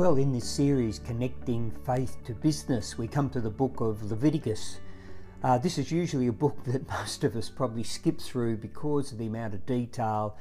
[0.00, 4.80] Well, in this series, Connecting Faith to Business, we come to the book of Leviticus.
[5.42, 9.18] Uh, this is usually a book that most of us probably skip through because of
[9.18, 10.38] the amount of detail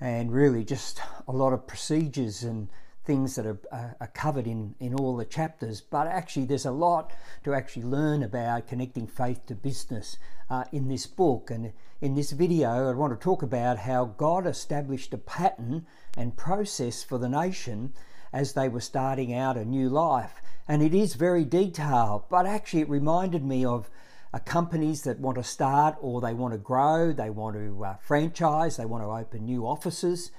[0.00, 2.68] and really just a lot of procedures and
[3.04, 5.82] things that are, uh, are covered in, in all the chapters.
[5.82, 7.12] But actually, there's a lot
[7.44, 10.16] to actually learn about connecting faith to business
[10.48, 11.50] uh, in this book.
[11.50, 15.84] And in this video, I want to talk about how God established a pattern
[16.16, 17.92] and process for the nation
[18.32, 20.40] as they were starting out a new life.
[20.66, 23.88] And it is very detailed, but actually, it reminded me of
[24.32, 27.96] uh, companies that want to start or they want to grow, they want to uh,
[27.96, 30.30] franchise, they want to open new offices.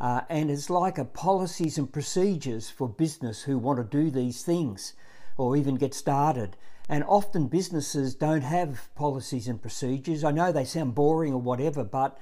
[0.00, 4.42] Uh, and it's like a policies and procedures for business who want to do these
[4.42, 4.94] things
[5.36, 6.56] or even get started.
[6.88, 10.24] And often businesses don't have policies and procedures.
[10.24, 12.18] I know they sound boring or whatever, but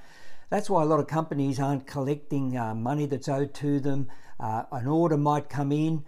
[0.51, 4.09] that's why a lot of companies aren't collecting uh, money that's owed to them.
[4.37, 6.03] Uh, an order might come in,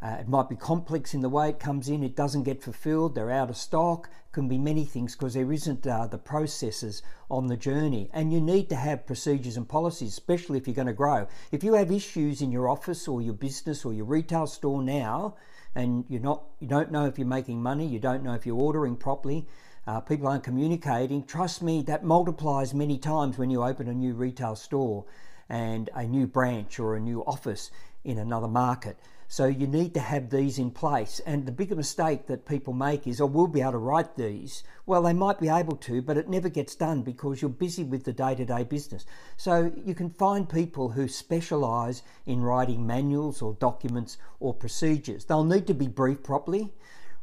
[0.00, 3.16] uh, it might be complex in the way it comes in, it doesn't get fulfilled,
[3.16, 7.48] they're out of stock, can be many things because there isn't uh, the processes on
[7.48, 8.08] the journey.
[8.12, 11.26] And you need to have procedures and policies, especially if you're going to grow.
[11.50, 15.34] If you have issues in your office or your business or your retail store now,
[15.74, 18.56] and you're not, you don't know if you're making money, you don't know if you're
[18.56, 19.48] ordering properly,
[19.88, 24.12] uh, people aren't communicating, trust me, that multiplies many times when you open a new
[24.12, 25.06] retail store
[25.48, 27.70] and a new branch or a new office
[28.04, 28.98] in another market.
[29.28, 31.22] So you need to have these in place.
[31.24, 34.62] And the bigger mistake that people make is, oh, we'll be able to write these.
[34.84, 38.04] Well, they might be able to, but it never gets done because you're busy with
[38.04, 39.06] the day to day business.
[39.38, 45.24] So you can find people who specialise in writing manuals or documents or procedures.
[45.24, 46.74] They'll need to be briefed properly.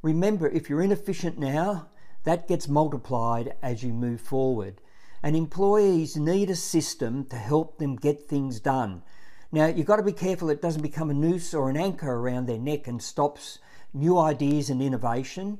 [0.01, 1.89] Remember, if you're inefficient now,
[2.25, 4.81] that gets multiplied as you move forward
[5.25, 9.01] and employees need a system to help them get things done.
[9.51, 12.45] Now, you've got to be careful it doesn't become a noose or an anchor around
[12.45, 13.57] their neck and stops
[13.91, 15.57] new ideas and innovation,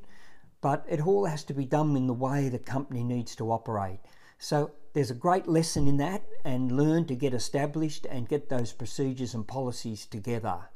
[0.60, 3.98] but it all has to be done in the way the company needs to operate.
[4.38, 8.72] So, there's a great lesson in that, and learn to get established and get those
[8.72, 10.68] procedures and policies together.